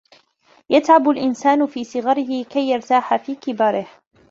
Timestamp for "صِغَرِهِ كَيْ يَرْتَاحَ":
1.83-3.15